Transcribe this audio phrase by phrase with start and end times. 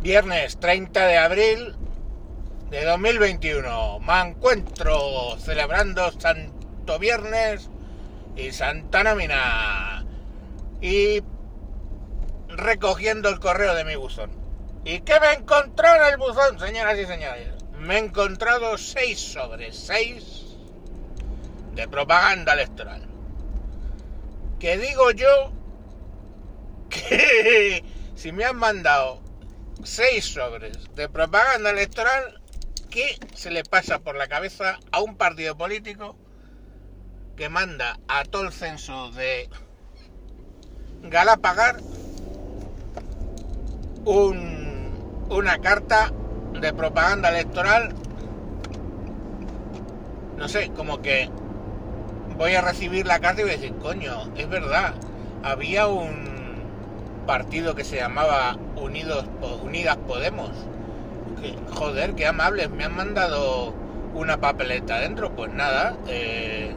[0.00, 1.74] Viernes 30 de abril
[2.70, 3.98] de 2021.
[3.98, 7.68] Me encuentro celebrando Santo Viernes
[8.36, 10.06] y Santa Nómina.
[10.80, 11.20] Y
[12.46, 14.30] recogiendo el correo de mi buzón.
[14.84, 17.48] ¿Y qué me encontró en el buzón, señoras y señores?
[17.80, 20.46] Me he encontrado seis sobre seis
[21.74, 23.02] de propaganda electoral.
[24.60, 25.50] Que digo yo
[26.88, 27.82] que
[28.14, 29.27] si me han mandado
[29.84, 32.40] seis sobres de propaganda electoral,
[32.90, 36.16] ¿qué se le pasa por la cabeza a un partido político
[37.36, 39.48] que manda a todo el censo de
[41.02, 41.76] Galapagar
[44.04, 46.12] un, una carta
[46.60, 47.94] de propaganda electoral?
[50.36, 51.30] No sé, como que
[52.36, 54.94] voy a recibir la carta y voy a decir, coño, es verdad,
[55.42, 56.47] había un
[57.28, 59.26] partido que se llamaba Unidos
[59.62, 60.48] Unidas Podemos.
[61.74, 63.74] Joder, qué amables, me han mandado
[64.14, 65.30] una papeleta dentro.
[65.36, 66.72] Pues nada, eh,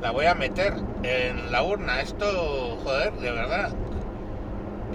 [0.00, 2.00] la voy a meter en la urna.
[2.00, 3.72] Esto, joder, de verdad.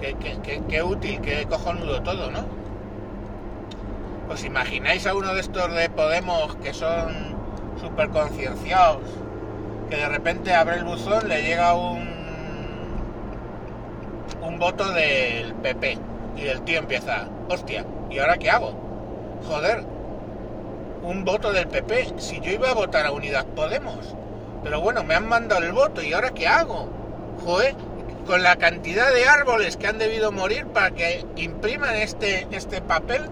[0.00, 2.44] Qué, qué, qué útil, qué cojonudo todo, ¿no?
[4.28, 7.36] ¿Os imagináis a uno de estos de Podemos que son
[7.80, 9.02] súper concienciados?
[9.88, 12.09] Que de repente abre el buzón, le llega un
[14.42, 15.98] un voto del PP.
[16.36, 18.74] Y el tío empieza, hostia, ¿y ahora qué hago?
[19.46, 19.84] Joder,
[21.02, 24.14] un voto del PP, si yo iba a votar a Unidad Podemos.
[24.62, 26.88] Pero bueno, me han mandado el voto y ahora qué hago?
[27.44, 27.74] Joder,
[28.26, 33.22] con la cantidad de árboles que han debido morir para que impriman este, este papel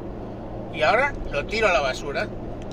[0.72, 2.28] y ahora lo tiro a la basura.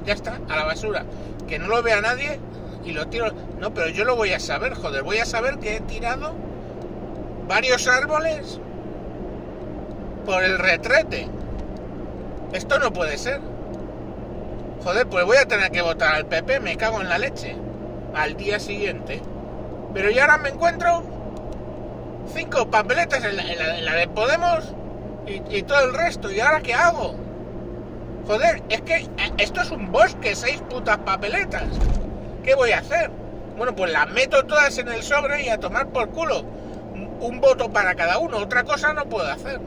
[0.06, 1.06] Ya está, a la basura.
[1.48, 2.40] Que no lo vea nadie
[2.86, 3.32] y lo tiro.
[3.60, 6.34] No, pero yo lo voy a saber, joder, voy a saber que he tirado
[7.48, 8.60] varios árboles
[10.26, 11.28] por el retrete.
[12.54, 13.40] Esto no puede ser.
[14.84, 17.56] Joder, pues voy a tener que votar al PP, me cago en la leche.
[18.14, 19.22] Al día siguiente.
[19.94, 21.04] Pero ya ahora me encuentro
[22.34, 24.74] cinco papeletas en la, de Podemos
[25.28, 26.32] y, todo el resto.
[26.32, 27.16] ¿Y ahora qué hago?
[28.28, 31.64] Joder, es que eh, esto es un bosque, seis putas papeletas.
[32.44, 33.12] ¿Qué voy a hacer?
[33.58, 36.44] Bueno, pues las meto todas en el sobre y a tomar por culo
[37.20, 39.60] un voto para cada uno, otra cosa no puedo hacer.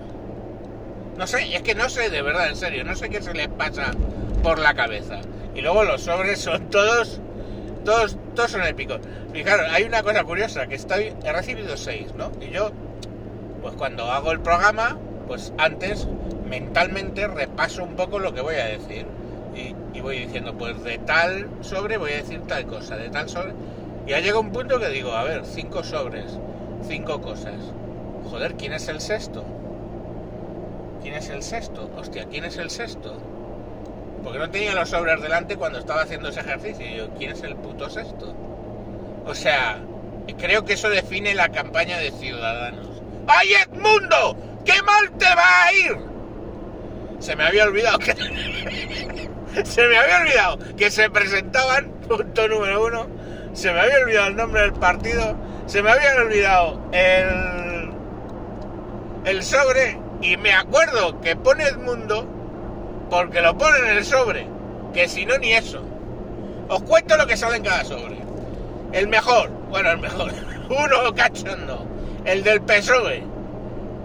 [1.16, 3.48] No sé, es que no sé, de verdad, en serio, no sé qué se les
[3.48, 3.90] pasa
[4.42, 5.20] por la cabeza.
[5.54, 7.20] Y luego los sobres son todos,
[7.84, 9.00] todos, todos son épicos.
[9.32, 12.30] Fijaros, hay una cosa curiosa, que estoy, he recibido seis, ¿no?
[12.40, 12.70] Y yo,
[13.62, 16.06] pues cuando hago el programa, pues antes
[16.48, 19.06] mentalmente repaso un poco lo que voy a decir.
[19.56, 23.28] Y, y voy diciendo, pues de tal sobre voy a decir tal cosa, de tal
[23.28, 23.54] sobre...
[24.06, 26.38] Y ya llega un punto que digo, a ver, cinco sobres
[26.86, 27.54] cinco cosas.
[28.30, 29.44] Joder, ¿quién es el sexto?
[31.02, 31.90] ¿Quién es el sexto?
[31.96, 33.16] Hostia, ¿quién es el sexto?
[34.22, 36.86] Porque no tenía los sobres delante cuando estaba haciendo ese ejercicio.
[36.86, 38.34] Y yo, ¿quién es el puto sexto?
[39.26, 39.78] O sea,
[40.38, 42.86] creo que eso define la campaña de Ciudadanos.
[43.26, 44.36] ¡Ay, Edmundo!
[44.64, 45.96] ¡Qué mal te va a ir!
[47.20, 48.14] Se me había olvidado que...
[49.64, 53.06] se me había olvidado que se presentaban, punto número uno,
[53.52, 55.36] se me había olvidado el nombre del partido
[55.68, 57.90] se me había olvidado el,
[59.26, 62.26] el sobre y me acuerdo que pone Edmundo
[63.10, 64.46] porque lo pone en el sobre,
[64.94, 65.82] que si no ni eso.
[66.68, 68.16] Os cuento lo que sale en cada sobre.
[68.92, 70.32] El mejor, bueno, el mejor,
[70.70, 71.86] uno cachondo,
[72.24, 73.22] el del PSOE,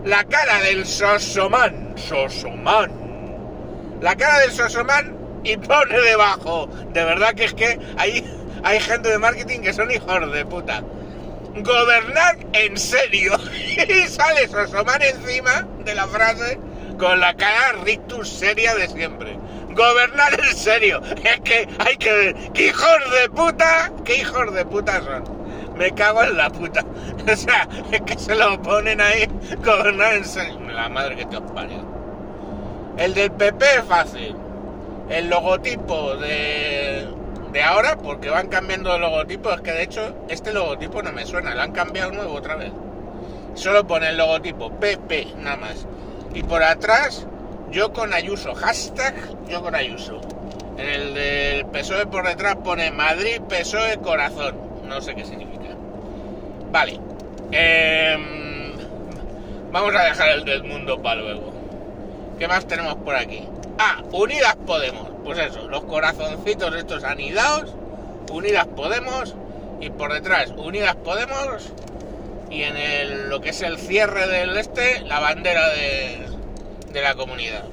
[0.03, 2.91] la cara del Sosomán, Sosomán,
[4.01, 8.29] la cara del Sosomán y pone debajo, de verdad que es que hay,
[8.63, 10.83] hay gente de marketing que son hijos de puta
[11.55, 13.33] gobernar en serio.
[13.87, 16.59] y sale Sosomán encima de la frase
[16.97, 19.37] con la cara rictus seria de siempre.
[19.69, 21.01] Gobernar en serio.
[21.23, 22.35] Es que hay que ver.
[22.53, 23.91] ¿Qué hijos de puta?
[24.05, 25.23] ¿Qué hijos de puta son?
[25.75, 26.85] Me cago en la puta.
[27.23, 29.27] O sea, es que se lo ponen ahí.
[29.63, 30.59] Gobernar en serio.
[30.71, 31.79] La madre que te os parió.
[32.97, 34.35] El del PP es fácil.
[35.09, 37.07] El logotipo de
[37.53, 41.23] de ahora, porque van cambiando de logotipo, es que de hecho este logotipo no me
[41.23, 42.71] suena, lo han cambiado nuevo otra vez.
[43.53, 45.85] Solo pone el logotipo PP, nada más.
[46.33, 47.27] Y por atrás,
[47.69, 49.13] yo con Ayuso, hashtag
[49.47, 50.19] yo con Ayuso.
[50.77, 54.55] En el del PSOE por detrás pone Madrid PSOE Corazón.
[54.85, 55.75] No sé qué significa.
[56.71, 56.99] Vale.
[57.51, 58.71] Em,
[59.71, 61.53] vamos a dejar el del mundo para luego.
[62.39, 63.47] ¿Qué más tenemos por aquí?
[63.77, 67.73] Ah, Unidas Podemos pues eso, los corazoncitos estos anidados,
[68.31, 69.35] Unidas Podemos,
[69.79, 71.71] y por detrás Unidas Podemos,
[72.49, 76.27] y en el, lo que es el cierre del este, la bandera de,
[76.91, 77.63] de la comunidad.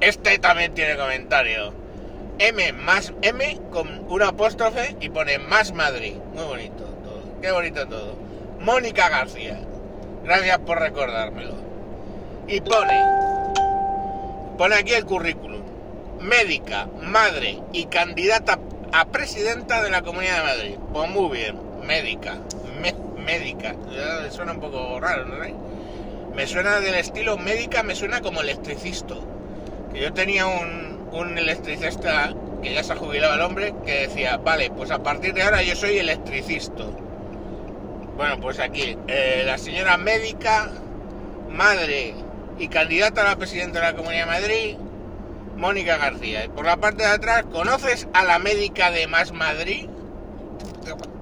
[0.00, 1.72] Este también tiene comentario.
[2.38, 6.14] M más M con una apóstrofe y pone más Madrid.
[6.34, 7.40] Muy bonito todo.
[7.42, 8.14] Qué bonito todo.
[8.60, 9.58] Mónica García.
[10.22, 11.54] Gracias por recordármelo.
[12.46, 13.02] Y pone.
[14.56, 15.57] Pone aquí el currículum.
[16.20, 18.58] Médica, madre y candidata
[18.92, 20.76] a presidenta de la Comunidad de Madrid.
[20.92, 21.56] Pues muy bien.
[21.86, 22.36] Médica.
[23.24, 23.74] médica.
[24.30, 25.36] Suena un poco raro, ¿no?
[26.34, 29.14] Me suena del estilo médica, me suena como electricista.
[29.92, 34.36] Que yo tenía un, un electricista que ya se ha jubilado el hombre que decía,
[34.36, 36.84] vale, pues a partir de ahora yo soy electricista.
[38.16, 40.70] Bueno, pues aquí, eh, la señora médica,
[41.50, 42.14] madre
[42.58, 44.76] y candidata a la presidenta de la Comunidad de Madrid,
[45.58, 46.48] Mónica García.
[46.54, 49.88] Por la parte de atrás, ¿conoces a la médica de Más Madrid?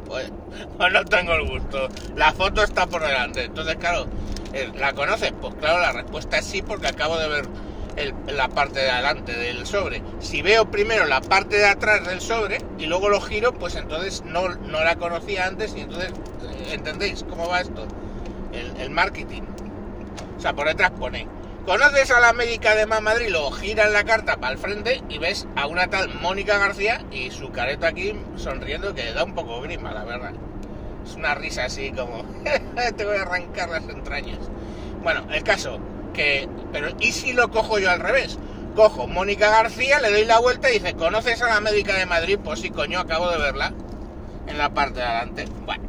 [0.07, 0.31] Pues,
[0.77, 1.89] pues no tengo el gusto.
[2.15, 3.45] La foto está por delante.
[3.45, 4.07] Entonces, claro,
[4.53, 5.33] eh, ¿la conoces?
[5.41, 7.49] Pues claro, la respuesta es sí, porque acabo de ver
[8.29, 10.03] la parte de adelante del sobre.
[10.21, 14.23] Si veo primero la parte de atrás del sobre y luego lo giro, pues entonces
[14.25, 17.87] no, no la conocía antes y entonces, eh, ¿entendéis cómo va esto?
[18.53, 19.43] El, el, marketing.
[20.37, 21.27] O sea, por detrás pone,
[21.67, 23.29] ¿conoces a la médica de Más Madrid?
[23.31, 27.31] Luego giras la carta para el frente y ves a una tal Mónica García y
[27.31, 30.33] su careta aquí sonriendo que da un poco grima, la verdad.
[31.05, 32.25] Es una risa así como,
[32.97, 34.39] te voy a arrancar las entrañas.
[35.03, 35.79] Bueno, el caso,
[36.73, 38.39] pero ¿y si lo cojo yo al revés?
[38.75, 42.39] Cojo Mónica García, le doy la vuelta y dice, ¿conoces a la médica de Madrid?
[42.43, 43.73] Pues sí, coño, acabo de verla
[44.47, 45.45] en la parte de adelante.
[45.65, 45.85] Bueno.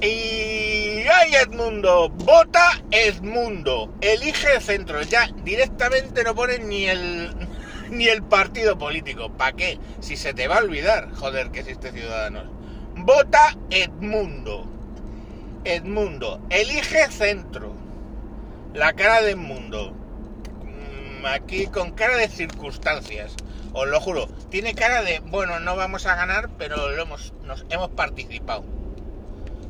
[0.00, 5.02] Y ay Edmundo, vota Edmundo, elige el centro.
[5.02, 7.34] Ya directamente no ponen ni el
[7.90, 9.30] ni el partido político.
[9.30, 9.78] ¿Para qué?
[10.00, 12.44] Si se te va a olvidar, joder, que existe Ciudadanos.
[12.96, 14.66] Vota Edmundo.
[15.64, 17.72] Edmundo, elige centro.
[18.74, 19.92] La cara de Edmundo.
[19.92, 23.34] Mm, aquí con cara de circunstancias.
[23.72, 24.28] Os lo juro.
[24.50, 28.64] Tiene cara de, bueno, no vamos a ganar, pero lo hemos, nos hemos participado.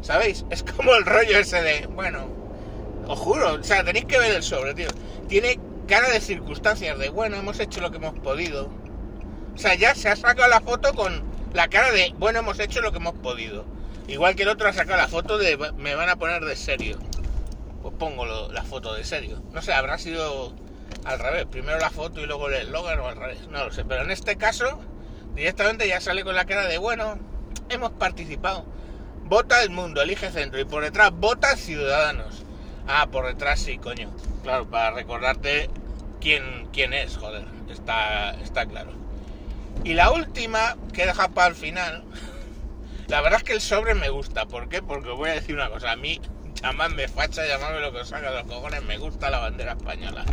[0.05, 0.45] ¿Sabéis?
[0.51, 2.27] Es como el rollo ese de, bueno,
[3.06, 4.89] os juro, o sea, tenéis que ver el sobre, tío.
[5.29, 5.59] Tiene
[5.89, 8.69] cara de circunstancias, de, bueno, hemos hecho lo que hemos podido.
[9.55, 11.23] O sea, ya se ha sacado la foto con
[11.55, 13.65] la cara de, bueno, hemos hecho lo que hemos podido.
[14.06, 16.99] Igual que el otro ha sacado la foto de me van a poner de serio.
[17.81, 19.43] Pues pongo la foto de serio.
[19.53, 20.55] No sé, habrá sido
[21.07, 21.47] al revés.
[21.47, 23.49] Primero la foto y luego el eslogan o al revés.
[23.49, 23.87] No lo sé.
[23.87, 24.81] Pero en este caso,
[25.35, 27.19] directamente ya sale con la cara de bueno,
[27.71, 28.67] hemos participado.
[29.25, 30.61] Vota el mundo, elige centro.
[30.61, 32.44] Y por detrás, vota ciudadanos.
[32.87, 34.11] Ah, por detrás sí, coño.
[34.43, 35.71] Claro, para recordarte
[36.21, 37.44] quién, quién es, joder.
[37.71, 38.93] Está, está claro.
[39.82, 42.05] Y la última, que deja para el final,
[43.09, 44.47] la verdad es que el sobre me gusta.
[44.47, 44.82] ¿Por qué?
[44.82, 45.93] Porque voy a decir una cosa.
[45.93, 46.21] A mí,
[46.62, 50.25] llamadme facha, llamadme lo que os haga los cojones, me gusta la bandera española.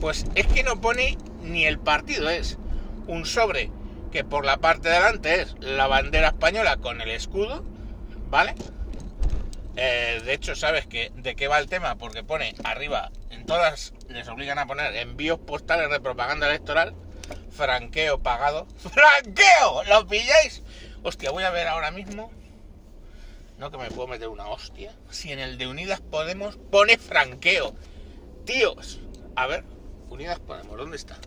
[0.00, 2.58] Pues es que no pone ni el partido, es
[3.06, 3.70] un sobre
[4.12, 7.64] que por la parte de delante es la bandera española con el escudo,
[8.30, 8.54] ¿vale?
[9.76, 13.92] Eh, de hecho, sabes que de qué va el tema, porque pone arriba, en todas
[14.08, 16.94] les obligan a poner envíos postales de propaganda electoral,
[17.50, 18.66] franqueo pagado.
[18.76, 19.84] ¡Franqueo!
[19.88, 20.62] ¿Lo pilláis?
[21.02, 22.30] Hostia, voy a ver ahora mismo.
[23.58, 24.94] No que me puedo meter una hostia.
[25.10, 27.74] Si en el de Unidas Podemos pone franqueo.
[28.46, 29.00] Tíos.
[29.36, 29.64] A ver,
[30.08, 31.18] Unidas Podemos, ¿dónde está?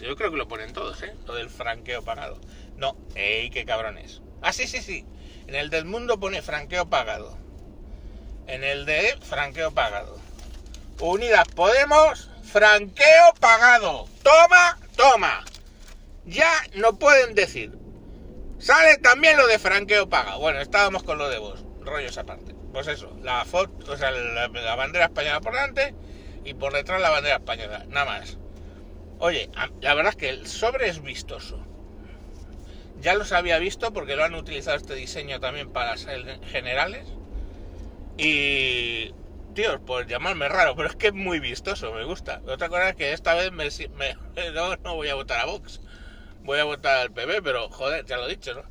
[0.00, 1.14] Yo creo que lo ponen todos, ¿eh?
[1.26, 2.40] Lo del franqueo pagado.
[2.76, 4.22] No, ¡ey, qué cabrones!
[4.40, 5.04] Ah, sí, sí, sí.
[5.52, 7.36] En el del mundo pone franqueo pagado.
[8.46, 10.18] En el de franqueo pagado.
[10.98, 14.08] Unidas Podemos, franqueo pagado.
[14.22, 15.44] Toma, toma.
[16.24, 17.70] Ya no pueden decir
[18.60, 20.36] Sale también lo de franqueo paga.
[20.36, 22.54] Bueno, estábamos con lo de vos, rollos aparte.
[22.72, 25.94] Pues eso, la foto, o sea, la, bandera española por delante
[26.46, 28.38] y por detrás la bandera española, nada más.
[29.18, 29.50] Oye,
[29.82, 31.62] la verdad es que el sobre es vistoso.
[33.02, 37.06] Ya los había visto porque lo han utilizado este diseño también para ser generales.
[38.16, 39.12] Y,
[39.54, 42.40] tío, pues llamarme raro, pero es que es muy vistoso, me gusta.
[42.46, 43.68] Otra cosa es que esta vez me,
[44.54, 45.80] no, no voy a votar a Vox
[46.44, 48.62] voy a votar al PP, pero joder, ya lo he dicho, ¿no?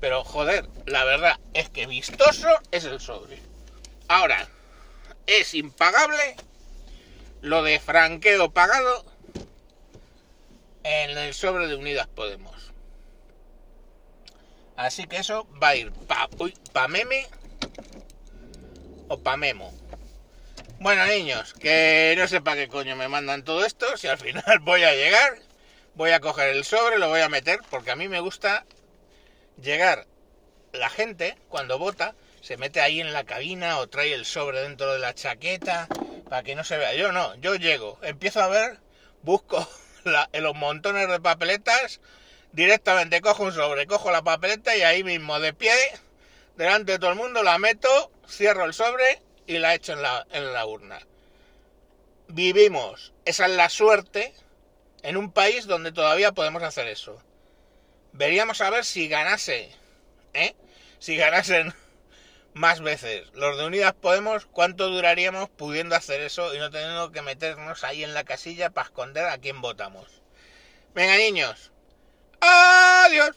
[0.00, 3.38] Pero joder, la verdad es que vistoso es el sobre.
[4.08, 4.48] Ahora,
[5.26, 6.36] es impagable
[7.40, 9.04] lo de franqueo pagado
[10.82, 12.61] en el sobre de Unidas Podemos.
[14.76, 16.28] Así que eso va a ir pa,
[16.72, 17.26] pa meme
[19.08, 19.72] o pa memo.
[20.80, 24.58] Bueno, niños, que no sé para qué coño me mandan todo esto, si al final
[24.62, 25.38] voy a llegar
[25.94, 28.64] voy a coger el sobre, lo voy a meter, porque a mí me gusta
[29.60, 30.06] llegar,
[30.72, 34.92] la gente cuando vota se mete ahí en la cabina o trae el sobre dentro
[34.92, 35.90] de la chaqueta
[36.28, 36.94] Para que no se vea.
[36.94, 38.80] Yo no, yo llego, empiezo a ver,
[39.22, 39.68] busco
[40.04, 42.00] la- los montones de papeletas,
[42.52, 45.74] directamente cojo un sobre, cojo la papeleta y ahí mismo de pie,
[46.56, 50.26] delante de todo el mundo, la meto, cierro el sobre y la echo en la,
[50.32, 51.00] en la urna.
[52.28, 54.32] Vivimos, esa es la suerte,
[55.02, 57.20] en un país donde todavía podemos hacer eso.
[58.12, 59.70] Veríamos a ver si ganase,
[60.34, 60.54] ¿eh?
[60.98, 61.74] Si ganasen
[62.54, 67.22] más veces los de Unidas Podemos, cuánto duraríamos pudiendo hacer eso y no teniendo que
[67.22, 70.06] meternos ahí en la casilla para esconder a quién votamos.
[70.94, 71.71] Venga, niños.
[72.42, 73.36] Adiós.